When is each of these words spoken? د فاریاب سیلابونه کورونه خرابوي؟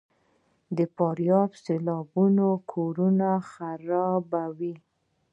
د 0.77 0.79
فاریاب 0.95 1.51
سیلابونه 1.63 2.45
کورونه 2.71 3.29
خرابوي؟ 3.51 4.75